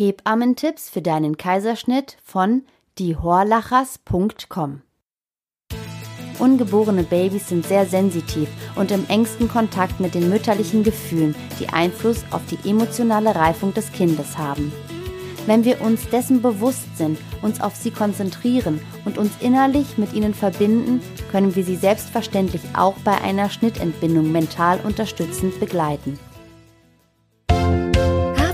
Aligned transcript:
Hebammentipps 0.00 0.88
für 0.88 1.02
deinen 1.02 1.36
Kaiserschnitt 1.36 2.16
von 2.24 2.62
diehorlachers.com. 2.98 4.80
Ungeborene 6.38 7.02
Babys 7.02 7.50
sind 7.50 7.66
sehr 7.66 7.84
sensitiv 7.84 8.48
und 8.76 8.92
im 8.92 9.06
engsten 9.08 9.46
Kontakt 9.46 10.00
mit 10.00 10.14
den 10.14 10.30
mütterlichen 10.30 10.84
Gefühlen, 10.84 11.34
die 11.58 11.68
Einfluss 11.68 12.24
auf 12.30 12.40
die 12.46 12.66
emotionale 12.66 13.34
Reifung 13.34 13.74
des 13.74 13.92
Kindes 13.92 14.38
haben. 14.38 14.72
Wenn 15.44 15.64
wir 15.64 15.82
uns 15.82 16.08
dessen 16.08 16.40
bewusst 16.40 16.96
sind, 16.96 17.18
uns 17.42 17.60
auf 17.60 17.76
sie 17.76 17.90
konzentrieren 17.90 18.80
und 19.04 19.18
uns 19.18 19.32
innerlich 19.40 19.98
mit 19.98 20.14
ihnen 20.14 20.32
verbinden, 20.32 21.02
können 21.30 21.54
wir 21.56 21.64
sie 21.64 21.76
selbstverständlich 21.76 22.62
auch 22.72 22.96
bei 23.04 23.20
einer 23.20 23.50
Schnittentbindung 23.50 24.32
mental 24.32 24.80
unterstützend 24.82 25.60
begleiten. 25.60 26.18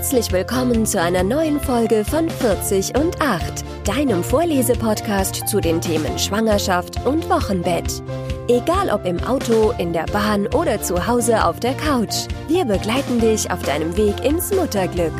Herzlich 0.09 0.31
willkommen 0.31 0.85
zu 0.85 1.01
einer 1.01 1.21
neuen 1.21 1.59
Folge 1.59 2.05
von 2.05 2.29
40 2.29 2.97
und 2.97 3.21
8, 3.21 3.85
deinem 3.85 4.23
Vorlesepodcast 4.23 5.49
zu 5.49 5.59
den 5.59 5.81
Themen 5.81 6.17
Schwangerschaft 6.17 7.05
und 7.05 7.29
Wochenbett. 7.29 8.01
Egal 8.47 8.89
ob 8.89 9.05
im 9.05 9.21
Auto, 9.25 9.73
in 9.77 9.91
der 9.91 10.05
Bahn 10.05 10.47
oder 10.47 10.81
zu 10.81 11.07
Hause 11.07 11.43
auf 11.43 11.59
der 11.59 11.73
Couch, 11.73 12.29
wir 12.47 12.63
begleiten 12.63 13.19
dich 13.19 13.51
auf 13.51 13.61
deinem 13.63 13.97
Weg 13.97 14.23
ins 14.23 14.55
Mutterglück. 14.55 15.11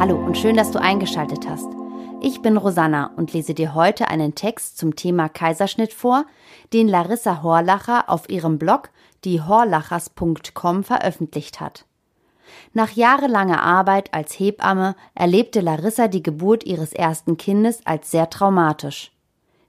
Hallo 0.00 0.16
und 0.16 0.38
schön, 0.38 0.56
dass 0.56 0.70
du 0.70 0.80
eingeschaltet 0.80 1.46
hast. 1.46 1.79
Ich 2.22 2.42
bin 2.42 2.58
Rosanna 2.58 3.12
und 3.16 3.32
lese 3.32 3.54
dir 3.54 3.74
heute 3.74 4.08
einen 4.08 4.34
Text 4.34 4.76
zum 4.76 4.94
Thema 4.94 5.30
Kaiserschnitt 5.30 5.94
vor, 5.94 6.26
den 6.74 6.86
Larissa 6.86 7.42
Horlacher 7.42 8.10
auf 8.10 8.28
ihrem 8.28 8.58
Blog 8.58 8.90
diehorlachers.com 9.24 10.84
veröffentlicht 10.84 11.60
hat. 11.60 11.86
Nach 12.74 12.90
jahrelanger 12.90 13.62
Arbeit 13.62 14.12
als 14.12 14.38
Hebamme 14.38 14.96
erlebte 15.14 15.62
Larissa 15.62 16.08
die 16.08 16.22
Geburt 16.22 16.64
ihres 16.64 16.92
ersten 16.92 17.38
Kindes 17.38 17.86
als 17.86 18.10
sehr 18.10 18.28
traumatisch. 18.28 19.12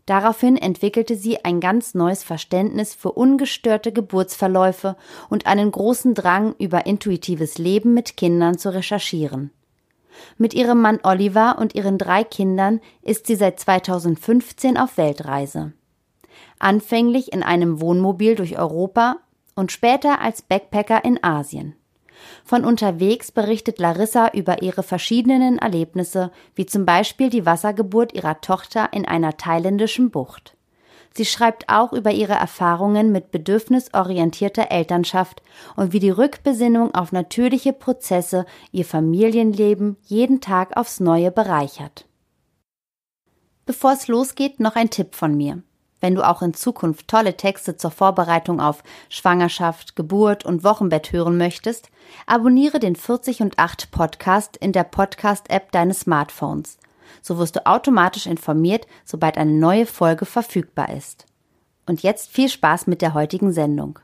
Daraufhin 0.06 0.58
entwickelte 0.58 1.16
sie 1.16 1.46
ein 1.46 1.62
ganz 1.62 1.94
neues 1.94 2.22
Verständnis 2.22 2.94
für 2.94 3.14
ungestörte 3.14 3.94
Geburtsverläufe 3.94 4.98
und 5.30 5.46
einen 5.46 5.72
großen 5.72 6.16
Drang, 6.16 6.54
über 6.60 6.86
intuitives 6.86 7.58
Leben 7.58 7.94
mit 7.94 8.18
Kindern 8.18 8.58
zu 8.58 8.74
recherchieren. 8.74 9.52
Mit 10.38 10.54
ihrem 10.54 10.82
Mann 10.82 11.00
Oliver 11.04 11.58
und 11.60 11.76
ihren 11.76 11.98
drei 11.98 12.24
Kindern 12.24 12.82
ist 13.02 13.28
sie 13.28 13.36
seit 13.36 13.60
2015 13.60 14.78
auf 14.78 14.98
Weltreise. 14.98 15.74
Anfänglich 16.60 17.34
in 17.34 17.44
einem 17.44 17.82
Wohnmobil 17.82 18.36
durch 18.36 18.58
Europa 18.58 19.18
und 19.56 19.72
später 19.72 20.22
als 20.22 20.42
Backpacker 20.42 21.04
in 21.04 21.24
Asien. 21.24 21.76
Von 22.44 22.66
unterwegs 22.66 23.32
berichtet 23.32 23.80
Larissa 23.80 24.30
über 24.34 24.62
ihre 24.62 24.84
verschiedenen 24.84 25.58
Erlebnisse, 25.58 26.32
wie 26.56 26.66
zum 26.66 26.86
Beispiel 26.86 27.30
die 27.30 27.46
Wassergeburt 27.46 28.14
ihrer 28.14 28.42
Tochter 28.42 28.90
in 28.94 29.08
einer 29.08 29.38
thailändischen 29.38 30.12
Bucht. 30.12 30.56
Sie 31.14 31.26
schreibt 31.26 31.68
auch 31.68 31.92
über 31.92 32.12
ihre 32.12 32.34
Erfahrungen 32.34 33.12
mit 33.12 33.32
bedürfnisorientierter 33.32 34.72
Elternschaft 34.72 35.42
und 35.76 35.92
wie 35.92 36.00
die 36.00 36.10
Rückbesinnung 36.10 36.96
auf 36.96 37.12
natürliche 37.12 37.74
Prozesse 37.74 38.46
ihr 38.72 38.86
Familienleben 38.86 39.98
jeden 40.04 40.40
Tag 40.40 40.78
aufs 40.78 41.02
Neue 41.02 41.32
bereichert. 41.32 42.06
Bevor 43.66 43.92
es 43.92 44.08
losgeht, 44.08 44.60
noch 44.60 44.76
ein 44.76 44.90
Tipp 44.90 45.16
von 45.16 45.36
mir. 45.36 45.62
Wenn 46.00 46.16
du 46.16 46.28
auch 46.28 46.42
in 46.42 46.54
Zukunft 46.54 47.08
tolle 47.08 47.38
Texte 47.38 47.78
zur 47.78 47.92
Vorbereitung 47.92 48.60
auf 48.60 48.84
Schwangerschaft, 49.10 49.96
Geburt 49.96 50.46
und 50.46 50.64
Wochenbett 50.64 51.12
hören 51.12 51.38
möchtest, 51.38 51.90
abonniere 52.26 52.80
den 52.80 52.96
40 52.96 53.42
und 53.42 53.60
8 53.60 53.92
Podcast 53.92 54.58
in 54.58 54.72
der 54.72 54.84
Podcast-App 54.84 55.72
deines 55.72 56.02
Smartphones 56.02 56.80
so 57.22 57.38
wirst 57.38 57.56
du 57.56 57.66
automatisch 57.66 58.26
informiert, 58.26 58.88
sobald 59.06 59.38
eine 59.38 59.52
neue 59.52 59.86
Folge 59.86 60.26
verfügbar 60.26 60.90
ist. 60.96 61.26
Und 61.86 62.04
jetzt 62.04 62.32
viel 62.32 62.50
Spaß 62.50 62.88
mit 62.88 63.02
der 63.02 63.14
heutigen 63.14 63.52
Sendung. 63.52 64.00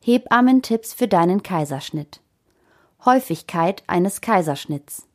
Hebammen-Tipps 0.00 0.94
für 0.94 1.08
deinen 1.08 1.42
Kaiserschnitt. 1.42 2.20
Häufigkeit 3.04 3.82
eines 3.86 4.20
Kaiserschnitts. 4.20 5.06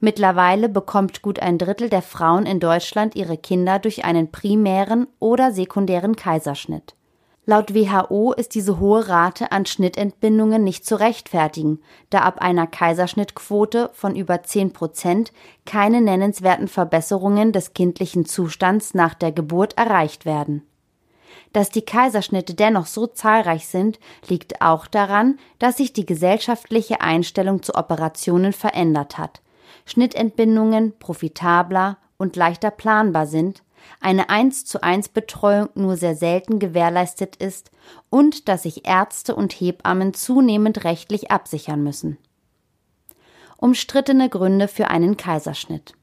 Mittlerweile 0.00 0.68
bekommt 0.68 1.22
gut 1.22 1.40
ein 1.40 1.58
Drittel 1.58 1.88
der 1.88 2.02
Frauen 2.02 2.46
in 2.46 2.60
Deutschland 2.60 3.16
ihre 3.16 3.36
Kinder 3.36 3.78
durch 3.78 4.04
einen 4.04 4.30
primären 4.30 5.08
oder 5.18 5.52
sekundären 5.52 6.14
Kaiserschnitt. 6.14 6.94
Laut 7.50 7.74
WHO 7.74 8.34
ist 8.34 8.54
diese 8.54 8.78
hohe 8.78 9.08
Rate 9.08 9.52
an 9.52 9.64
Schnittentbindungen 9.64 10.62
nicht 10.62 10.84
zu 10.84 11.00
rechtfertigen, 11.00 11.80
da 12.10 12.18
ab 12.18 12.42
einer 12.42 12.66
Kaiserschnittquote 12.66 13.88
von 13.94 14.14
über 14.14 14.42
10 14.42 14.74
Prozent 14.74 15.32
keine 15.64 16.02
nennenswerten 16.02 16.68
Verbesserungen 16.68 17.52
des 17.52 17.72
kindlichen 17.72 18.26
Zustands 18.26 18.92
nach 18.92 19.14
der 19.14 19.32
Geburt 19.32 19.78
erreicht 19.78 20.26
werden. 20.26 20.60
Dass 21.54 21.70
die 21.70 21.80
Kaiserschnitte 21.80 22.52
dennoch 22.52 22.84
so 22.84 23.06
zahlreich 23.06 23.66
sind, 23.66 23.98
liegt 24.28 24.60
auch 24.60 24.86
daran, 24.86 25.38
dass 25.58 25.78
sich 25.78 25.94
die 25.94 26.04
gesellschaftliche 26.04 27.00
Einstellung 27.00 27.62
zu 27.62 27.76
Operationen 27.76 28.52
verändert 28.52 29.16
hat, 29.16 29.40
Schnittentbindungen 29.86 30.98
profitabler 30.98 31.96
und 32.18 32.36
leichter 32.36 32.70
planbar 32.70 33.26
sind, 33.26 33.62
eine 34.00 34.30
1 34.30 34.64
zu 34.64 34.82
1 34.82 35.10
Betreuung 35.10 35.68
nur 35.74 35.96
sehr 35.96 36.14
selten 36.14 36.58
gewährleistet 36.58 37.36
ist 37.36 37.70
und 38.10 38.48
dass 38.48 38.62
sich 38.62 38.86
Ärzte 38.86 39.34
und 39.34 39.52
Hebammen 39.52 40.14
zunehmend 40.14 40.84
rechtlich 40.84 41.30
absichern 41.30 41.82
müssen. 41.82 42.18
Umstrittene 43.56 44.28
Gründe 44.28 44.68
für 44.68 44.88
einen 44.88 45.16
Kaiserschnitt. 45.16 45.94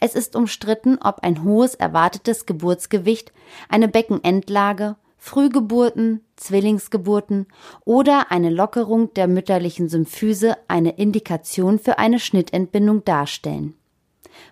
Es 0.00 0.14
ist 0.14 0.34
umstritten, 0.34 0.98
ob 1.02 1.20
ein 1.22 1.44
hohes 1.44 1.74
erwartetes 1.74 2.46
Geburtsgewicht, 2.46 3.32
eine 3.68 3.86
Beckenendlage, 3.86 4.96
Frühgeburten, 5.18 6.24
Zwillingsgeburten 6.36 7.46
oder 7.84 8.32
eine 8.32 8.48
Lockerung 8.48 9.12
der 9.12 9.28
mütterlichen 9.28 9.90
Symphyse 9.90 10.56
eine 10.66 10.96
Indikation 10.96 11.78
für 11.78 11.98
eine 11.98 12.18
Schnittentbindung 12.18 13.04
darstellen. 13.04 13.74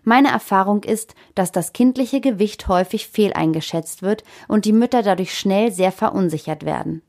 Meine 0.05 0.29
Erfahrung 0.29 0.83
ist, 0.83 1.15
dass 1.35 1.53
das 1.53 1.73
kindliche 1.73 2.21
Gewicht 2.21 2.69
häufig 2.69 3.09
fehleingeschätzt 3.09 4.03
wird 4.03 4.25
und 4.49 4.65
die 4.65 4.73
Mütter 4.73 5.03
dadurch 5.03 5.39
schnell 5.39 5.73
sehr 5.73 5.93
verunsichert 5.93 6.65
werden. 6.65 7.03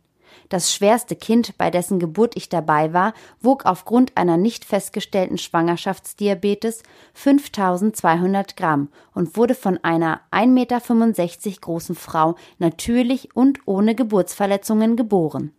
Das 0.49 0.73
schwerste 0.73 1.15
Kind, 1.15 1.57
bei 1.59 1.69
dessen 1.69 1.99
Geburt 1.99 2.35
ich 2.35 2.49
dabei 2.49 2.91
war, 2.91 3.13
wog 3.39 3.65
aufgrund 3.65 4.17
einer 4.17 4.35
nicht 4.35 4.65
festgestellten 4.65 5.37
Schwangerschaftsdiabetes 5.37 6.81
5200 7.13 8.57
Gramm 8.57 8.89
und 9.13 9.37
wurde 9.37 9.53
von 9.53 9.77
einer 9.83 10.21
1,65 10.31 10.47
Meter 10.47 11.61
großen 11.61 11.95
Frau 11.95 12.35
natürlich 12.57 13.35
und 13.35 13.59
ohne 13.65 13.93
Geburtsverletzungen 13.93 14.95
geboren. 14.95 15.53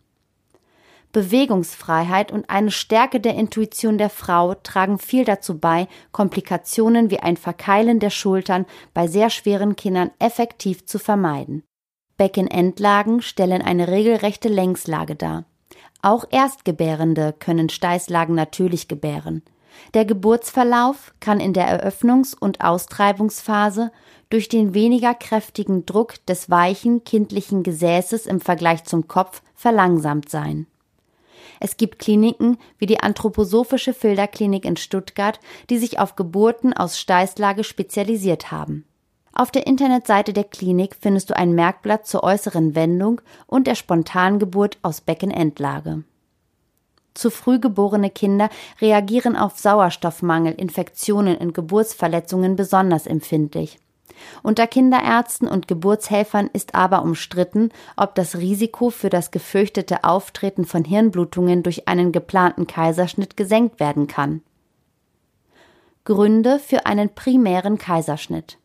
Bewegungsfreiheit 1.11 2.31
und 2.31 2.49
eine 2.49 2.71
Stärke 2.71 3.19
der 3.19 3.35
Intuition 3.35 3.97
der 3.97 4.09
Frau 4.09 4.53
tragen 4.55 4.97
viel 4.97 5.25
dazu 5.25 5.59
bei, 5.59 5.87
Komplikationen 6.11 7.11
wie 7.11 7.19
ein 7.19 7.37
Verkeilen 7.37 7.99
der 7.99 8.09
Schultern 8.09 8.65
bei 8.93 9.07
sehr 9.07 9.29
schweren 9.29 9.75
Kindern 9.75 10.11
effektiv 10.19 10.85
zu 10.85 10.99
vermeiden. 10.99 11.63
Beckenendlagen 12.17 13.21
stellen 13.21 13.61
eine 13.61 13.87
regelrechte 13.87 14.47
Längslage 14.47 15.15
dar. 15.15 15.45
Auch 16.01 16.25
Erstgebärende 16.29 17.33
können 17.37 17.69
Steißlagen 17.69 18.35
natürlich 18.35 18.87
gebären. 18.87 19.43
Der 19.93 20.05
Geburtsverlauf 20.05 21.13
kann 21.19 21.39
in 21.39 21.53
der 21.53 21.67
Eröffnungs- 21.67 22.35
und 22.37 22.61
Austreibungsphase 22.61 23.91
durch 24.29 24.49
den 24.49 24.73
weniger 24.73 25.13
kräftigen 25.13 25.85
Druck 25.85 26.25
des 26.25 26.49
weichen 26.49 27.03
kindlichen 27.03 27.63
Gesäßes 27.63 28.25
im 28.25 28.39
Vergleich 28.39 28.83
zum 28.85 29.07
Kopf 29.07 29.41
verlangsamt 29.55 30.29
sein. 30.29 30.67
Es 31.63 31.77
gibt 31.77 31.99
Kliniken 31.99 32.57
wie 32.79 32.87
die 32.87 33.01
Anthroposophische 33.01 33.93
Filderklinik 33.93 34.65
in 34.65 34.77
Stuttgart, 34.77 35.39
die 35.69 35.77
sich 35.77 35.99
auf 35.99 36.15
Geburten 36.15 36.73
aus 36.73 36.99
Steißlage 36.99 37.63
spezialisiert 37.63 38.51
haben. 38.51 38.83
Auf 39.31 39.51
der 39.51 39.67
Internetseite 39.67 40.33
der 40.33 40.43
Klinik 40.43 40.95
findest 40.99 41.29
du 41.29 41.37
ein 41.37 41.53
Merkblatt 41.53 42.07
zur 42.07 42.23
äußeren 42.23 42.73
Wendung 42.73 43.21
und 43.45 43.67
der 43.67 43.75
Spontangeburt 43.75 44.79
aus 44.81 45.01
Beckenendlage. 45.01 46.03
Zu 47.13 47.29
früh 47.29 47.59
geborene 47.59 48.09
Kinder 48.09 48.49
reagieren 48.81 49.35
auf 49.35 49.59
Sauerstoffmangel, 49.59 50.53
Infektionen 50.53 51.37
und 51.37 51.53
Geburtsverletzungen 51.53 52.55
besonders 52.55 53.05
empfindlich. 53.05 53.77
Unter 54.43 54.67
Kinderärzten 54.67 55.47
und 55.47 55.67
Geburtshelfern 55.67 56.49
ist 56.53 56.75
aber 56.75 57.01
umstritten, 57.03 57.69
ob 57.97 58.15
das 58.15 58.37
Risiko 58.37 58.89
für 58.89 59.09
das 59.09 59.31
gefürchtete 59.31 60.03
Auftreten 60.03 60.65
von 60.65 60.83
Hirnblutungen 60.83 61.63
durch 61.63 61.87
einen 61.87 62.11
geplanten 62.11 62.67
Kaiserschnitt 62.67 63.37
gesenkt 63.37 63.79
werden 63.79 64.07
kann. 64.07 64.41
Gründe 66.03 66.59
für 66.59 66.85
einen 66.85 67.13
primären 67.13 67.77
Kaiserschnitt. 67.77 68.57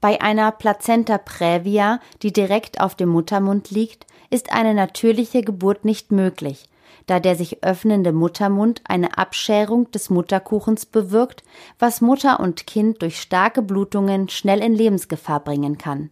Bei 0.00 0.20
einer 0.20 0.50
Plazenta 0.50 1.18
praevia, 1.18 2.00
die 2.22 2.32
direkt 2.32 2.80
auf 2.80 2.94
dem 2.94 3.10
Muttermund 3.10 3.70
liegt, 3.70 4.06
ist 4.30 4.52
eine 4.52 4.74
natürliche 4.74 5.42
Geburt 5.42 5.84
nicht 5.84 6.10
möglich, 6.10 6.68
da 7.08 7.20
der 7.20 7.36
sich 7.36 7.64
öffnende 7.64 8.12
Muttermund 8.12 8.82
eine 8.84 9.16
Abscherung 9.16 9.90
des 9.90 10.10
Mutterkuchens 10.10 10.86
bewirkt, 10.86 11.42
was 11.78 12.02
Mutter 12.02 12.38
und 12.38 12.66
Kind 12.66 13.02
durch 13.02 13.20
starke 13.20 13.62
Blutungen 13.62 14.28
schnell 14.28 14.62
in 14.62 14.74
Lebensgefahr 14.74 15.40
bringen 15.40 15.78
kann. 15.78 16.10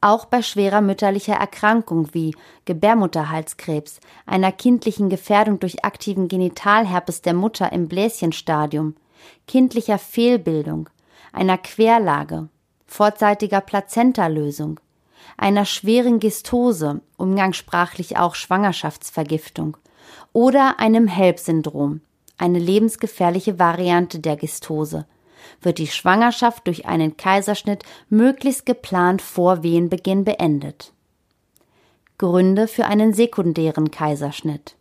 Auch 0.00 0.24
bei 0.24 0.42
schwerer 0.42 0.80
mütterlicher 0.80 1.34
Erkrankung 1.34 2.08
wie 2.12 2.34
Gebärmutterhalskrebs, 2.64 4.00
einer 4.26 4.50
kindlichen 4.50 5.10
Gefährdung 5.10 5.60
durch 5.60 5.84
aktiven 5.84 6.26
Genitalherpes 6.26 7.22
der 7.22 7.34
Mutter 7.34 7.72
im 7.72 7.86
Bläschenstadium, 7.86 8.96
kindlicher 9.46 9.98
Fehlbildung, 9.98 10.90
einer 11.32 11.58
Querlage, 11.58 12.48
vorzeitiger 12.86 13.60
Plazentalösung, 13.60 14.80
einer 15.36 15.66
schweren 15.66 16.18
Gistose, 16.18 17.00
umgangssprachlich 17.16 18.16
auch 18.16 18.34
Schwangerschaftsvergiftung, 18.34 19.76
oder 20.32 20.80
einem 20.80 21.06
HELP-Syndrom, 21.06 22.00
eine 22.38 22.58
lebensgefährliche 22.58 23.58
Variante 23.58 24.18
der 24.18 24.36
Gistose, 24.36 25.06
wird 25.62 25.78
die 25.78 25.86
Schwangerschaft 25.86 26.66
durch 26.66 26.86
einen 26.86 27.16
Kaiserschnitt 27.16 27.84
möglichst 28.08 28.66
geplant 28.66 29.22
vor 29.22 29.62
Wehenbeginn 29.62 30.24
beendet. 30.24 30.92
Gründe 32.18 32.68
für 32.68 32.86
einen 32.86 33.14
sekundären 33.14 33.90
Kaiserschnitt. 33.90 34.76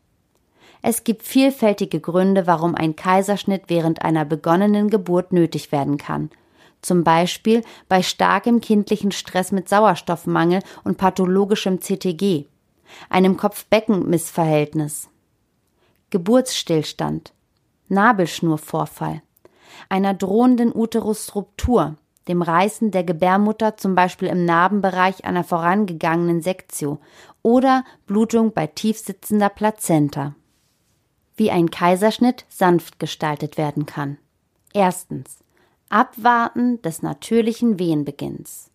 Es 0.82 1.04
gibt 1.04 1.24
vielfältige 1.24 2.00
Gründe, 2.00 2.48
warum 2.48 2.76
ein 2.76 2.96
Kaiserschnitt 2.96 3.64
während 3.68 4.02
einer 4.02 4.26
begonnenen 4.26 4.90
Geburt 4.90 5.34
nötig 5.34 5.72
werden 5.72 5.98
kann. 5.98 6.30
Zum 6.82 7.04
Beispiel 7.04 7.64
bei 7.90 8.02
starkem 8.02 8.62
kindlichen 8.62 9.12
Stress 9.12 9.52
mit 9.52 9.68
Sauerstoffmangel 9.68 10.62
und 10.86 10.98
pathologischem 10.98 11.82
CTG, 11.82 12.46
einem 13.10 13.36
Kopf-Becken-Missverhältnis, 13.36 15.10
Geburtsstillstand, 16.10 17.34
Nabelschnurvorfall, 17.88 19.22
einer 19.90 20.14
drohenden 20.14 20.74
Uterusruptur, 20.74 21.96
dem 22.28 22.42
Reißen 22.42 22.92
der 22.92 23.04
Gebärmutter 23.04 23.78
zum 23.78 23.96
Beispiel 23.96 24.28
im 24.28 24.46
Narbenbereich 24.46 25.26
einer 25.26 25.44
vorangegangenen 25.44 26.42
Sektio 26.42 27.00
oder 27.42 27.84
Blutung 28.06 28.54
bei 28.54 28.68
tiefsitzender 28.68 29.50
Plazenta. 29.50 30.36
Wie 31.36 31.52
ein 31.52 31.72
Kaiserschnitt 31.72 32.46
sanft 32.50 33.00
gestaltet 33.00 33.58
werden 33.58 33.86
kann. 33.86 34.18
Erstens. 34.74 35.40
Abwarten 35.90 36.82
des 36.84 37.02
natürlichen 37.02 37.80
Wehenbeginns. 37.80 38.69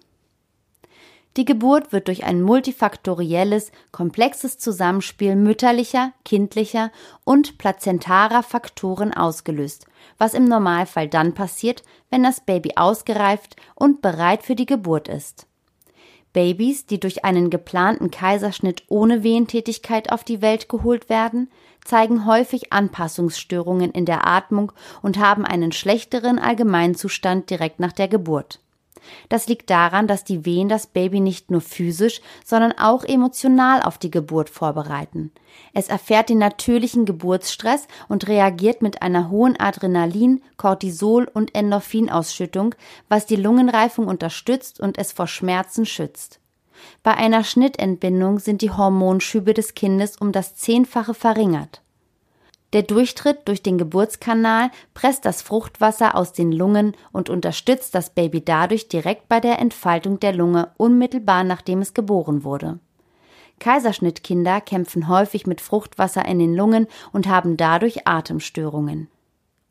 Die 1.36 1.44
Geburt 1.44 1.92
wird 1.92 2.06
durch 2.06 2.22
ein 2.22 2.42
multifaktorielles, 2.42 3.72
komplexes 3.90 4.56
Zusammenspiel 4.58 5.34
mütterlicher, 5.34 6.12
kindlicher 6.24 6.92
und 7.24 7.58
plazentarer 7.58 8.44
Faktoren 8.44 9.12
ausgelöst, 9.12 9.86
was 10.16 10.34
im 10.34 10.44
Normalfall 10.44 11.08
dann 11.08 11.34
passiert, 11.34 11.82
wenn 12.08 12.22
das 12.22 12.40
Baby 12.40 12.74
ausgereift 12.76 13.56
und 13.74 14.00
bereit 14.00 14.44
für 14.44 14.54
die 14.54 14.66
Geburt 14.66 15.08
ist. 15.08 15.48
Babys, 16.32 16.86
die 16.86 17.00
durch 17.00 17.24
einen 17.24 17.50
geplanten 17.50 18.10
Kaiserschnitt 18.10 18.84
ohne 18.88 19.22
Wehentätigkeit 19.22 20.12
auf 20.12 20.24
die 20.24 20.42
Welt 20.42 20.68
geholt 20.68 21.08
werden, 21.08 21.48
zeigen 21.84 22.26
häufig 22.26 22.72
Anpassungsstörungen 22.72 23.90
in 23.92 24.04
der 24.04 24.26
Atmung 24.26 24.72
und 25.02 25.18
haben 25.18 25.44
einen 25.44 25.72
schlechteren 25.72 26.38
Allgemeinzustand 26.38 27.50
direkt 27.50 27.78
nach 27.78 27.92
der 27.92 28.08
Geburt. 28.08 28.60
Das 29.28 29.46
liegt 29.46 29.70
daran, 29.70 30.06
dass 30.06 30.24
die 30.24 30.44
Wehen 30.44 30.68
das 30.68 30.86
Baby 30.86 31.20
nicht 31.20 31.50
nur 31.50 31.60
physisch, 31.60 32.20
sondern 32.44 32.72
auch 32.72 33.04
emotional 33.04 33.82
auf 33.82 33.98
die 33.98 34.10
Geburt 34.10 34.50
vorbereiten. 34.50 35.32
Es 35.72 35.88
erfährt 35.88 36.28
den 36.28 36.38
natürlichen 36.38 37.04
Geburtsstress 37.04 37.86
und 38.08 38.28
reagiert 38.28 38.82
mit 38.82 39.02
einer 39.02 39.30
hohen 39.30 39.58
Adrenalin, 39.58 40.42
Cortisol 40.56 41.28
und 41.32 41.54
Endorphinausschüttung, 41.54 42.74
was 43.08 43.26
die 43.26 43.36
Lungenreifung 43.36 44.06
unterstützt 44.06 44.80
und 44.80 44.98
es 44.98 45.12
vor 45.12 45.26
Schmerzen 45.26 45.86
schützt. 45.86 46.40
Bei 47.02 47.14
einer 47.14 47.44
Schnittentbindung 47.44 48.38
sind 48.38 48.62
die 48.62 48.70
Hormonschübe 48.70 49.54
des 49.54 49.74
Kindes 49.74 50.16
um 50.16 50.32
das 50.32 50.56
Zehnfache 50.56 51.14
verringert. 51.14 51.83
Der 52.74 52.82
Durchtritt 52.82 53.46
durch 53.46 53.62
den 53.62 53.78
Geburtskanal 53.78 54.68
presst 54.94 55.24
das 55.24 55.42
Fruchtwasser 55.42 56.16
aus 56.16 56.32
den 56.32 56.50
Lungen 56.50 56.96
und 57.12 57.30
unterstützt 57.30 57.94
das 57.94 58.10
Baby 58.10 58.44
dadurch 58.44 58.88
direkt 58.88 59.28
bei 59.28 59.38
der 59.38 59.60
Entfaltung 59.60 60.18
der 60.18 60.32
Lunge 60.32 60.72
unmittelbar 60.76 61.44
nachdem 61.44 61.80
es 61.80 61.94
geboren 61.94 62.42
wurde. 62.42 62.80
Kaiserschnittkinder 63.60 64.60
kämpfen 64.60 65.08
häufig 65.08 65.46
mit 65.46 65.60
Fruchtwasser 65.60 66.24
in 66.26 66.40
den 66.40 66.52
Lungen 66.52 66.88
und 67.12 67.28
haben 67.28 67.56
dadurch 67.56 68.08
Atemstörungen. 68.08 69.08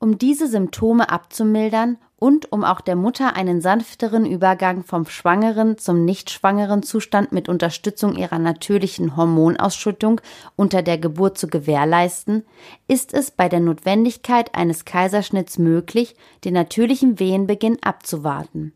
Um 0.04 0.18
diese 0.18 0.50
Symptome 0.50 1.10
abzumildern 1.10 1.98
und 2.18 2.52
um 2.52 2.66
auch 2.66 2.82
der 2.82 2.98
Mutter 2.98 3.38
einen 3.38 3.62
sanfteren 3.62 4.26
Übergang 4.26 4.84
vom 4.84 5.06
schwangeren 5.06 5.78
zum 5.78 6.04
nicht 6.04 6.30
schwangeren 6.30 6.84
Zustand 6.84 7.32
mit 7.32 7.48
Unterstützung 7.48 8.18
ihrer 8.18 8.38
natürlichen 8.38 9.16
Hormonausschüttung 9.16 10.20
unter 10.58 10.82
der 10.82 10.98
Geburt 10.98 11.38
zu 11.38 11.48
gewährleisten, 11.48 12.44
ist 12.90 13.14
es 13.14 13.32
bei 13.32 13.48
der 13.48 13.62
Notwendigkeit 13.62 14.54
eines 14.54 14.84
Kaiserschnitts 14.84 15.58
möglich, 15.58 16.18
den 16.44 16.56
natürlichen 16.56 17.18
Wehenbeginn 17.22 17.78
abzuwarten. 17.82 18.74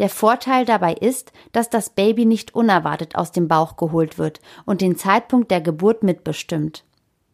Der 0.00 0.10
Vorteil 0.10 0.66
dabei 0.66 0.92
ist, 0.92 1.32
dass 1.52 1.70
das 1.70 1.88
Baby 1.88 2.26
nicht 2.26 2.54
unerwartet 2.54 3.16
aus 3.16 3.32
dem 3.32 3.48
Bauch 3.48 3.76
geholt 3.78 4.18
wird 4.18 4.42
und 4.66 4.82
den 4.82 4.98
Zeitpunkt 4.98 5.50
der 5.50 5.62
Geburt 5.62 6.02
mitbestimmt. 6.02 6.84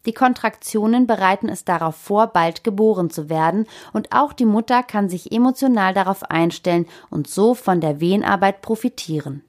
Die 0.08 0.14
Kontraktionen 0.14 1.06
bereiten 1.06 1.50
es 1.50 1.66
darauf 1.66 1.94
vor, 1.94 2.28
bald 2.28 2.64
geboren 2.64 3.10
zu 3.10 3.28
werden, 3.28 3.66
und 3.92 4.10
auch 4.10 4.32
die 4.32 4.46
Mutter 4.46 4.82
kann 4.82 5.10
sich 5.10 5.32
emotional 5.32 5.92
darauf 5.92 6.22
einstellen 6.30 6.86
und 7.10 7.28
so 7.28 7.52
von 7.52 7.82
der 7.82 8.00
Wehenarbeit 8.00 8.62
profitieren. 8.62 9.42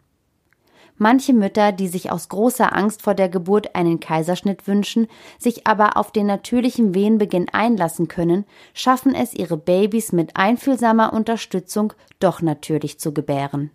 Manche 0.97 1.31
Mütter, 1.31 1.71
die 1.71 1.87
sich 1.87 2.11
aus 2.11 2.27
großer 2.27 2.75
Angst 2.75 3.03
vor 3.03 3.13
der 3.13 3.29
Geburt 3.29 3.73
einen 3.73 4.01
Kaiserschnitt 4.01 4.67
wünschen, 4.67 5.07
sich 5.37 5.65
aber 5.65 5.95
auf 5.95 6.11
den 6.11 6.25
natürlichen 6.25 6.93
Wehenbeginn 6.93 7.47
einlassen 7.53 8.09
können, 8.09 8.43
schaffen 8.73 9.15
es 9.15 9.33
ihre 9.33 9.55
Babys 9.55 10.11
mit 10.11 10.35
einfühlsamer 10.35 11.13
Unterstützung 11.13 11.93
doch 12.19 12.41
natürlich 12.41 12.99
zu 12.99 13.13
gebären. 13.13 13.71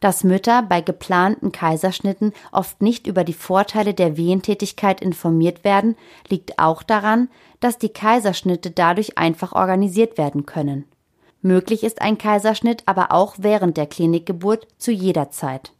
Dass 0.00 0.24
Mütter 0.24 0.62
bei 0.62 0.80
geplanten 0.80 1.52
Kaiserschnitten 1.52 2.32
oft 2.52 2.80
nicht 2.80 3.06
über 3.06 3.22
die 3.22 3.34
Vorteile 3.34 3.92
der 3.92 4.16
Wehentätigkeit 4.16 5.02
informiert 5.02 5.62
werden, 5.62 5.94
liegt 6.28 6.58
auch 6.58 6.82
daran, 6.82 7.28
dass 7.60 7.76
die 7.76 7.90
Kaiserschnitte 7.90 8.70
dadurch 8.70 9.18
einfach 9.18 9.52
organisiert 9.52 10.16
werden 10.16 10.46
können. 10.46 10.86
Möglich 11.42 11.84
ist 11.84 12.00
ein 12.00 12.18
Kaiserschnitt 12.18 12.82
aber 12.86 13.12
auch 13.12 13.36
während 13.38 13.76
der 13.76 13.86
Klinikgeburt 13.86 14.66
zu 14.78 14.90
jeder 14.90 15.30
Zeit. 15.30 15.72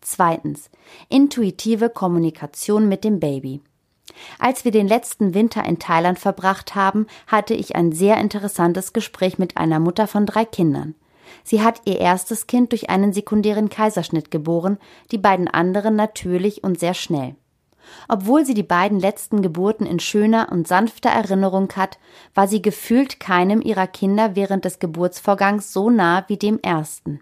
Zweitens. 0.00 0.70
Intuitive 1.08 1.88
Kommunikation 1.88 2.88
mit 2.88 3.02
dem 3.02 3.18
Baby. 3.18 3.60
Als 4.38 4.64
wir 4.64 4.70
den 4.70 4.86
letzten 4.86 5.34
Winter 5.34 5.64
in 5.64 5.78
Thailand 5.78 6.18
verbracht 6.18 6.74
haben, 6.74 7.06
hatte 7.26 7.54
ich 7.54 7.74
ein 7.74 7.92
sehr 7.92 8.18
interessantes 8.18 8.92
Gespräch 8.92 9.38
mit 9.38 9.56
einer 9.56 9.80
Mutter 9.80 10.06
von 10.06 10.26
drei 10.26 10.44
Kindern. 10.44 10.94
Sie 11.44 11.62
hat 11.62 11.82
ihr 11.84 11.98
erstes 11.98 12.46
Kind 12.46 12.72
durch 12.72 12.90
einen 12.90 13.12
sekundären 13.12 13.68
Kaiserschnitt 13.68 14.30
geboren, 14.30 14.78
die 15.10 15.18
beiden 15.18 15.48
anderen 15.48 15.96
natürlich 15.96 16.64
und 16.64 16.78
sehr 16.78 16.94
schnell. 16.94 17.36
Obwohl 18.08 18.44
sie 18.44 18.54
die 18.54 18.62
beiden 18.62 18.98
letzten 18.98 19.42
Geburten 19.42 19.86
in 19.86 20.00
schöner 20.00 20.48
und 20.50 20.66
sanfter 20.66 21.10
Erinnerung 21.10 21.72
hat, 21.76 21.98
war 22.34 22.48
sie 22.48 22.62
gefühlt 22.62 23.20
keinem 23.20 23.60
ihrer 23.60 23.86
Kinder 23.86 24.34
während 24.34 24.64
des 24.64 24.78
Geburtsvorgangs 24.78 25.72
so 25.72 25.90
nah 25.90 26.24
wie 26.28 26.36
dem 26.36 26.58
ersten. 26.60 27.20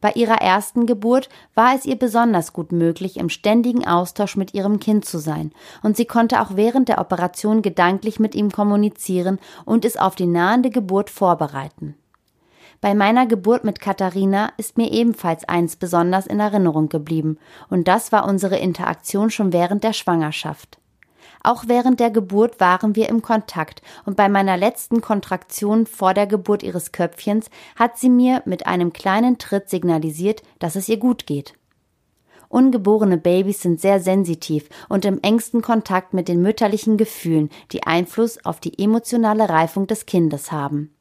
Bei 0.00 0.10
ihrer 0.12 0.42
ersten 0.42 0.86
Geburt 0.86 1.28
war 1.54 1.76
es 1.76 1.84
ihr 1.84 1.96
besonders 1.96 2.52
gut 2.52 2.72
möglich, 2.72 3.18
im 3.18 3.28
ständigen 3.28 3.86
Austausch 3.86 4.36
mit 4.36 4.52
ihrem 4.52 4.80
Kind 4.80 5.04
zu 5.04 5.18
sein, 5.18 5.52
und 5.84 5.96
sie 5.96 6.06
konnte 6.06 6.40
auch 6.40 6.56
während 6.56 6.88
der 6.88 7.00
Operation 7.00 7.62
gedanklich 7.62 8.18
mit 8.18 8.34
ihm 8.34 8.50
kommunizieren 8.50 9.38
und 9.64 9.84
es 9.84 9.96
auf 9.96 10.16
die 10.16 10.26
nahende 10.26 10.70
Geburt 10.70 11.08
vorbereiten. 11.08 11.94
Bei 12.82 12.96
meiner 12.96 13.26
Geburt 13.26 13.62
mit 13.62 13.78
Katharina 13.78 14.50
ist 14.56 14.76
mir 14.76 14.90
ebenfalls 14.90 15.44
eins 15.44 15.76
besonders 15.76 16.26
in 16.26 16.40
Erinnerung 16.40 16.88
geblieben, 16.88 17.38
und 17.70 17.86
das 17.86 18.10
war 18.10 18.26
unsere 18.26 18.58
Interaktion 18.58 19.30
schon 19.30 19.52
während 19.52 19.84
der 19.84 19.92
Schwangerschaft. 19.92 20.78
Auch 21.44 21.64
während 21.68 22.00
der 22.00 22.10
Geburt 22.10 22.58
waren 22.58 22.96
wir 22.96 23.08
im 23.08 23.22
Kontakt, 23.22 23.82
und 24.04 24.16
bei 24.16 24.28
meiner 24.28 24.56
letzten 24.56 25.00
Kontraktion 25.00 25.86
vor 25.86 26.12
der 26.12 26.26
Geburt 26.26 26.64
ihres 26.64 26.90
Köpfchens 26.90 27.50
hat 27.76 27.98
sie 27.98 28.10
mir 28.10 28.42
mit 28.46 28.66
einem 28.66 28.92
kleinen 28.92 29.38
Tritt 29.38 29.70
signalisiert, 29.70 30.42
dass 30.58 30.74
es 30.74 30.88
ihr 30.88 30.98
gut 30.98 31.28
geht. 31.28 31.54
Ungeborene 32.48 33.16
Babys 33.16 33.60
sind 33.60 33.80
sehr 33.80 34.00
sensitiv 34.00 34.68
und 34.88 35.04
im 35.04 35.20
engsten 35.22 35.62
Kontakt 35.62 36.14
mit 36.14 36.26
den 36.26 36.42
mütterlichen 36.42 36.96
Gefühlen, 36.96 37.48
die 37.70 37.84
Einfluss 37.84 38.44
auf 38.44 38.58
die 38.58 38.76
emotionale 38.82 39.48
Reifung 39.48 39.86
des 39.86 40.04
Kindes 40.04 40.50
haben. 40.50 40.92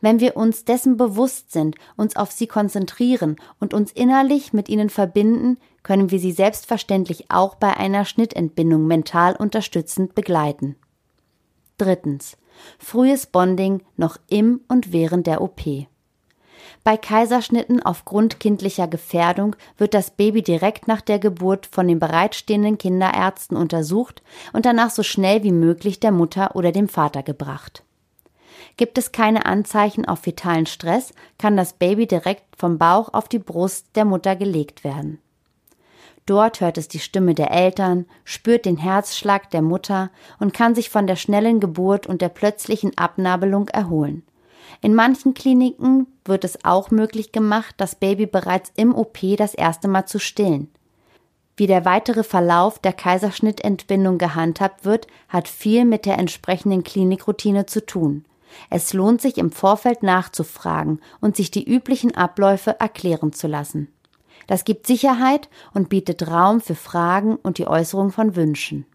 Wenn 0.00 0.20
wir 0.20 0.36
uns 0.36 0.64
dessen 0.64 0.96
bewusst 0.96 1.52
sind, 1.52 1.76
uns 1.96 2.16
auf 2.16 2.32
sie 2.32 2.46
konzentrieren 2.46 3.36
und 3.60 3.74
uns 3.74 3.92
innerlich 3.92 4.52
mit 4.52 4.68
ihnen 4.68 4.90
verbinden, 4.90 5.58
können 5.82 6.10
wir 6.10 6.18
sie 6.18 6.32
selbstverständlich 6.32 7.30
auch 7.30 7.54
bei 7.54 7.76
einer 7.76 8.04
Schnittentbindung 8.04 8.86
mental 8.86 9.36
unterstützend 9.36 10.14
begleiten. 10.14 10.76
Drittens. 11.78 12.36
Frühes 12.78 13.26
Bonding 13.26 13.82
noch 13.96 14.16
im 14.28 14.60
und 14.68 14.92
während 14.92 15.26
der 15.26 15.42
OP. 15.42 15.62
Bei 16.82 16.96
Kaiserschnitten 16.96 17.82
aufgrund 17.82 18.40
kindlicher 18.40 18.86
Gefährdung 18.86 19.56
wird 19.78 19.94
das 19.94 20.10
Baby 20.10 20.42
direkt 20.42 20.86
nach 20.86 21.00
der 21.00 21.18
Geburt 21.18 21.66
von 21.66 21.88
den 21.88 21.98
bereitstehenden 21.98 22.78
Kinderärzten 22.78 23.56
untersucht 23.56 24.22
und 24.52 24.66
danach 24.66 24.90
so 24.90 25.02
schnell 25.02 25.42
wie 25.42 25.52
möglich 25.52 26.00
der 26.00 26.12
Mutter 26.12 26.54
oder 26.56 26.72
dem 26.72 26.88
Vater 26.88 27.22
gebracht. 27.22 27.84
Gibt 28.76 28.98
es 28.98 29.12
keine 29.12 29.46
Anzeichen 29.46 30.04
auf 30.04 30.26
vitalen 30.26 30.66
Stress, 30.66 31.12
kann 31.38 31.56
das 31.56 31.74
Baby 31.74 32.06
direkt 32.06 32.44
vom 32.56 32.78
Bauch 32.78 33.12
auf 33.12 33.28
die 33.28 33.38
Brust 33.38 33.86
der 33.94 34.04
Mutter 34.04 34.34
gelegt 34.34 34.82
werden. 34.82 35.20
Dort 36.26 36.60
hört 36.60 36.78
es 36.78 36.88
die 36.88 37.00
Stimme 37.00 37.34
der 37.34 37.50
Eltern, 37.50 38.06
spürt 38.24 38.64
den 38.64 38.78
Herzschlag 38.78 39.50
der 39.50 39.62
Mutter 39.62 40.10
und 40.40 40.54
kann 40.54 40.74
sich 40.74 40.88
von 40.88 41.06
der 41.06 41.16
schnellen 41.16 41.60
Geburt 41.60 42.06
und 42.06 42.22
der 42.22 42.30
plötzlichen 42.30 42.96
Abnabelung 42.96 43.68
erholen. 43.68 44.22
In 44.80 44.94
manchen 44.94 45.34
Kliniken 45.34 46.06
wird 46.24 46.44
es 46.44 46.64
auch 46.64 46.90
möglich 46.90 47.30
gemacht, 47.30 47.74
das 47.76 47.94
Baby 47.94 48.26
bereits 48.26 48.72
im 48.76 48.94
OP 48.94 49.18
das 49.36 49.54
erste 49.54 49.86
Mal 49.86 50.06
zu 50.06 50.18
stillen. 50.18 50.70
Wie 51.56 51.66
der 51.66 51.84
weitere 51.84 52.24
Verlauf 52.24 52.78
der 52.78 52.92
Kaiserschnittentbindung 52.92 54.18
gehandhabt 54.18 54.84
wird, 54.84 55.06
hat 55.28 55.46
viel 55.46 55.84
mit 55.84 56.04
der 56.04 56.18
entsprechenden 56.18 56.82
Klinikroutine 56.82 57.66
zu 57.66 57.84
tun. 57.84 58.24
Es 58.70 58.92
lohnt 58.92 59.20
sich 59.20 59.38
im 59.38 59.50
Vorfeld 59.50 60.02
nachzufragen 60.02 61.00
und 61.20 61.36
sich 61.36 61.50
die 61.50 61.64
üblichen 61.64 62.14
Abläufe 62.14 62.78
erklären 62.80 63.32
zu 63.32 63.46
lassen. 63.46 63.88
Das 64.46 64.64
gibt 64.64 64.86
Sicherheit 64.86 65.48
und 65.72 65.88
bietet 65.88 66.28
Raum 66.28 66.60
für 66.60 66.74
Fragen 66.74 67.36
und 67.36 67.58
die 67.58 67.66
Äußerung 67.66 68.10
von 68.10 68.36
Wünschen. 68.36 68.86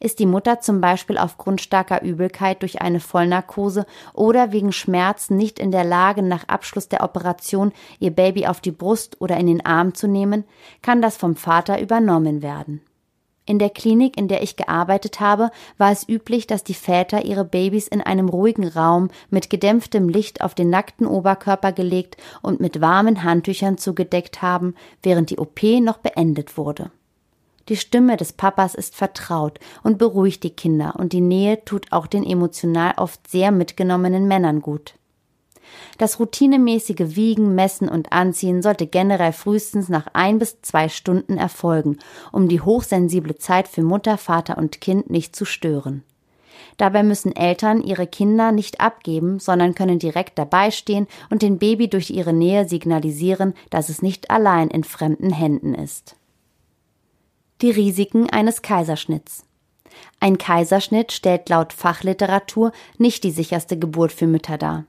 Ist 0.00 0.18
die 0.18 0.26
Mutter 0.26 0.60
zum 0.60 0.80
Beispiel 0.80 1.16
aufgrund 1.16 1.60
starker 1.60 2.02
Übelkeit 2.02 2.62
durch 2.62 2.82
eine 2.82 2.98
Vollnarkose 2.98 3.86
oder 4.14 4.50
wegen 4.50 4.72
Schmerzen 4.72 5.36
nicht 5.36 5.60
in 5.60 5.70
der 5.70 5.84
Lage, 5.84 6.22
nach 6.22 6.48
Abschluss 6.48 6.88
der 6.88 7.04
Operation 7.04 7.72
ihr 8.00 8.10
Baby 8.10 8.48
auf 8.48 8.60
die 8.60 8.72
Brust 8.72 9.20
oder 9.20 9.36
in 9.36 9.46
den 9.46 9.64
Arm 9.64 9.94
zu 9.94 10.08
nehmen, 10.08 10.44
kann 10.82 11.02
das 11.02 11.16
vom 11.16 11.36
Vater 11.36 11.80
übernommen 11.80 12.42
werden. 12.42 12.80
In 13.52 13.58
der 13.58 13.68
Klinik, 13.68 14.16
in 14.16 14.28
der 14.28 14.42
ich 14.42 14.56
gearbeitet 14.56 15.20
habe, 15.20 15.50
war 15.76 15.92
es 15.92 16.08
üblich, 16.08 16.46
dass 16.46 16.64
die 16.64 16.72
Väter 16.72 17.26
ihre 17.26 17.44
Babys 17.44 17.86
in 17.86 18.00
einem 18.00 18.30
ruhigen 18.30 18.66
Raum 18.66 19.10
mit 19.28 19.50
gedämpftem 19.50 20.08
Licht 20.08 20.40
auf 20.40 20.54
den 20.54 20.70
nackten 20.70 21.06
Oberkörper 21.06 21.72
gelegt 21.72 22.16
und 22.40 22.60
mit 22.60 22.80
warmen 22.80 23.24
Handtüchern 23.24 23.76
zugedeckt 23.76 24.40
haben, 24.40 24.74
während 25.02 25.28
die 25.28 25.38
OP 25.38 25.62
noch 25.82 25.98
beendet 25.98 26.56
wurde. 26.56 26.90
Die 27.68 27.76
Stimme 27.76 28.16
des 28.16 28.32
Papas 28.32 28.74
ist 28.74 28.96
vertraut 28.96 29.60
und 29.82 29.98
beruhigt 29.98 30.44
die 30.44 30.56
Kinder, 30.56 30.94
und 30.96 31.12
die 31.12 31.20
Nähe 31.20 31.62
tut 31.62 31.92
auch 31.92 32.06
den 32.06 32.24
emotional 32.24 32.94
oft 32.96 33.28
sehr 33.28 33.52
mitgenommenen 33.52 34.26
Männern 34.26 34.62
gut. 34.62 34.94
Das 35.98 36.18
routinemäßige 36.18 37.16
Wiegen, 37.16 37.54
Messen 37.54 37.88
und 37.88 38.12
Anziehen 38.12 38.62
sollte 38.62 38.86
generell 38.86 39.32
frühestens 39.32 39.88
nach 39.88 40.06
ein 40.12 40.38
bis 40.38 40.60
zwei 40.62 40.88
Stunden 40.88 41.36
erfolgen, 41.36 41.98
um 42.32 42.48
die 42.48 42.60
hochsensible 42.60 43.36
Zeit 43.36 43.68
für 43.68 43.82
Mutter, 43.82 44.18
Vater 44.18 44.58
und 44.58 44.80
Kind 44.80 45.10
nicht 45.10 45.36
zu 45.36 45.44
stören. 45.44 46.02
Dabei 46.76 47.02
müssen 47.02 47.34
Eltern 47.36 47.82
ihre 47.82 48.06
Kinder 48.06 48.52
nicht 48.52 48.80
abgeben, 48.80 49.38
sondern 49.38 49.74
können 49.74 49.98
direkt 49.98 50.38
dabei 50.38 50.70
stehen 50.70 51.06
und 51.30 51.42
den 51.42 51.58
Baby 51.58 51.88
durch 51.88 52.10
ihre 52.10 52.32
Nähe 52.32 52.68
signalisieren, 52.68 53.54
dass 53.70 53.88
es 53.88 54.02
nicht 54.02 54.30
allein 54.30 54.68
in 54.68 54.84
fremden 54.84 55.32
Händen 55.32 55.74
ist. 55.74 56.16
Die 57.60 57.70
Risiken 57.70 58.30
eines 58.30 58.62
Kaiserschnitts. 58.62 59.44
Ein 60.20 60.38
Kaiserschnitt 60.38 61.12
stellt 61.12 61.48
laut 61.48 61.72
Fachliteratur 61.72 62.72
nicht 62.98 63.24
die 63.24 63.30
sicherste 63.30 63.78
Geburt 63.78 64.12
für 64.12 64.26
Mütter 64.26 64.58
dar. 64.58 64.84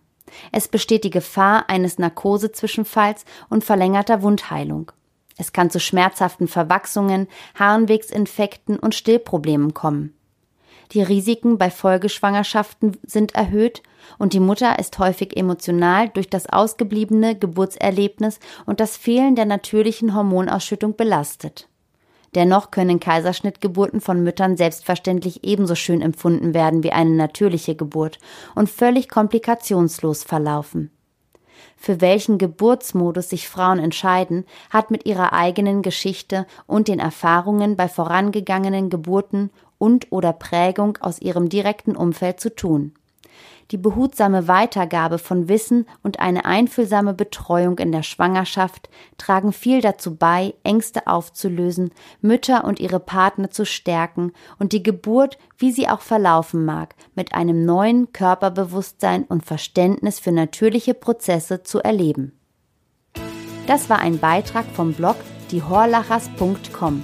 Es 0.52 0.68
besteht 0.68 1.04
die 1.04 1.10
Gefahr 1.10 1.70
eines 1.70 2.00
Narkosezwischenfalls 2.00 3.26
und 3.50 3.64
verlängerter 3.64 4.22
Wundheilung. 4.22 4.92
Es 5.38 5.54
kann 5.54 5.70
zu 5.70 5.80
schmerzhaften 5.80 6.48
Verwachsungen, 6.48 7.28
Harnwegsinfekten 7.56 8.78
und 8.78 8.96
Stillproblemen 8.96 9.74
kommen. 9.74 10.14
Die 10.92 11.02
Risiken 11.02 11.58
bei 11.58 11.72
Folgeschwangerschaften 11.72 12.98
sind 13.04 13.34
erhöht 13.34 13.82
und 14.20 14.34
die 14.34 14.40
Mutter 14.40 14.78
ist 14.78 15.00
häufig 15.00 15.36
emotional 15.36 16.10
durch 16.10 16.30
das 16.30 16.48
ausgebliebene 16.48 17.36
Geburtserlebnis 17.36 18.40
und 18.66 18.80
das 18.80 18.96
Fehlen 18.96 19.36
der 19.36 19.46
natürlichen 19.46 20.14
Hormonausschüttung 20.14 20.96
belastet. 20.96 21.68
Dennoch 22.36 22.72
können 22.72 23.00
Kaiserschnittgeburten 23.00 24.02
von 24.02 24.24
Müttern 24.24 24.58
selbstverständlich 24.58 25.44
ebenso 25.44 25.76
schön 25.76 26.02
empfunden 26.02 26.54
werden 26.54 26.84
wie 26.84 26.92
eine 26.92 27.12
natürliche 27.12 27.76
Geburt 27.76 28.20
und 28.56 28.70
völlig 28.70 29.08
komplikationslos 29.08 30.24
verlaufen. 30.24 30.92
Für 31.78 32.02
welchen 32.02 32.38
Geburtsmodus 32.38 33.30
sich 33.30 33.48
Frauen 33.48 33.80
entscheiden, 33.80 34.46
hat 34.70 34.90
mit 34.90 35.06
ihrer 35.06 35.34
eigenen 35.34 35.82
Geschichte 35.82 36.48
und 36.66 36.88
den 36.88 37.00
Erfahrungen 37.00 37.76
bei 37.76 37.88
vorangegangenen 37.88 38.90
Geburten 38.90 39.52
und 39.78 40.12
oder 40.12 40.34
Prägung 40.34 40.98
aus 41.02 41.20
ihrem 41.20 41.50
direkten 41.50 41.96
Umfeld 41.96 42.40
zu 42.40 42.56
tun 42.56 42.94
die 43.72 43.78
behutsame 43.78 44.48
Weitergabe 44.48 45.18
von 45.18 45.48
Wissen 45.48 45.86
und 46.04 46.20
eine 46.20 46.46
einfühlsame 46.46 47.14
Betreuung 47.14 47.80
in 47.80 47.92
der 47.92 48.04
Schwangerschaft 48.04 48.90
tragen 49.18 49.54
viel 49.54 49.82
dazu 49.82 50.16
bei, 50.16 50.54
Ängste 50.64 51.08
aufzulösen, 51.08 51.92
Mütter 52.22 52.66
und 52.66 52.80
ihre 52.80 53.00
Partner 53.00 53.50
zu 53.50 53.66
stärken 53.66 54.32
und 54.60 54.74
die 54.74 54.84
Geburt, 54.84 55.38
wie 55.58 55.72
sie 55.72 55.88
auch 55.88 56.02
verlaufen 56.02 56.66
mag, 56.66 56.96
mit 57.16 57.34
einem 57.34 57.66
neuen 57.66 58.14
Körperbewusstsein 58.14 59.24
und 59.24 59.46
Verständnis 59.46 60.20
für 60.20 60.32
natürliche 60.32 60.94
Prozesse 60.94 61.64
zu 61.64 61.80
erleben. 61.80 62.38
Das 63.68 63.90
war 63.90 64.00
ein 64.00 64.20
Beitrag 64.20 64.66
vom 64.66 64.94
Blog 64.94 65.16
diehorlachers.com. 65.52 67.04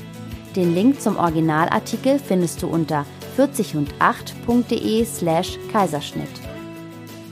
Den 0.55 0.74
Link 0.74 1.00
zum 1.00 1.17
Originalartikel 1.17 2.19
findest 2.19 2.63
du 2.63 2.67
unter 2.67 3.05
40und8.de 3.39 5.05
slash 5.05 5.58
Kaiserschnitt. 5.72 6.27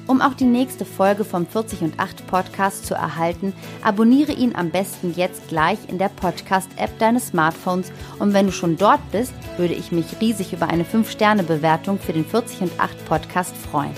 Um 0.07 0.21
auch 0.21 0.35
die 0.35 0.45
nächste 0.45 0.85
Folge 0.85 1.25
vom 1.25 1.45
40 1.45 1.81
und 1.81 1.99
8 1.99 2.27
Podcast 2.27 2.85
zu 2.85 2.93
erhalten, 2.93 3.51
abonniere 3.83 4.31
ihn 4.31 4.55
am 4.55 4.69
besten 4.69 5.13
jetzt 5.17 5.49
gleich 5.49 5.79
in 5.89 5.97
der 5.97 6.07
Podcast-App 6.07 6.97
deines 6.97 7.27
Smartphones 7.27 7.91
und 8.19 8.33
wenn 8.33 8.45
du 8.45 8.53
schon 8.53 8.77
dort 8.77 9.01
bist, 9.11 9.33
würde 9.57 9.73
ich 9.73 9.91
mich 9.91 10.21
riesig 10.21 10.53
über 10.53 10.69
eine 10.69 10.85
5-Sterne-Bewertung 10.85 11.99
für 11.99 12.13
den 12.13 12.25
40 12.25 12.61
und 12.61 12.79
8 12.79 13.05
Podcast 13.05 13.53
freuen. 13.57 13.91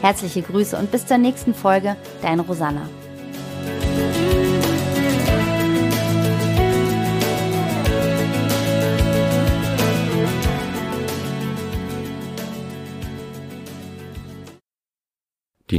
Herzliche 0.00 0.42
Grüße 0.42 0.76
und 0.76 0.92
bis 0.92 1.06
zur 1.06 1.18
nächsten 1.18 1.54
Folge, 1.54 1.96
deine 2.22 2.42
Rosanna. 2.42 2.88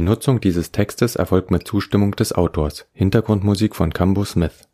Die 0.00 0.06
Nutzung 0.06 0.40
dieses 0.40 0.72
Textes 0.72 1.14
erfolgt 1.14 1.50
mit 1.50 1.68
Zustimmung 1.68 2.12
des 2.12 2.32
Autors. 2.32 2.86
Hintergrundmusik 2.94 3.76
von 3.76 3.92
Cambo 3.92 4.24
Smith 4.24 4.66